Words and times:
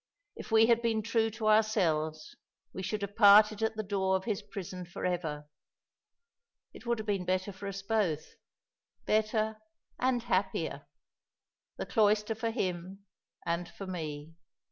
"If 0.35 0.49
we 0.51 0.65
had 0.65 0.81
been 0.81 1.03
true 1.03 1.29
to 1.29 1.47
ourselves 1.47 2.35
we 2.73 2.81
should 2.81 3.03
have 3.03 3.15
parted 3.15 3.61
at 3.61 3.75
the 3.75 3.83
door 3.83 4.15
of 4.15 4.23
his 4.25 4.41
prison 4.41 4.83
for 4.83 5.05
ever. 5.05 5.47
It 6.73 6.87
would 6.87 6.97
have 6.97 7.05
been 7.05 7.23
better 7.23 7.51
for 7.51 7.67
us 7.67 7.83
both 7.83 8.33
better 9.05 9.61
and 9.99 10.23
happier. 10.23 10.87
The 11.77 11.85
cloister 11.85 12.33
for 12.33 12.49
him 12.49 13.05
and 13.45 13.69
for 13.69 13.85
me. 13.85 14.33